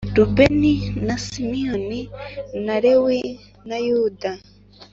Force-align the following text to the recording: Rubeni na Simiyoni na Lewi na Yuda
Rubeni 0.15 0.73
na 1.05 1.15
Simiyoni 1.25 2.01
na 2.65 2.75
Lewi 2.83 3.21
na 3.67 3.77
Yuda 3.87 4.31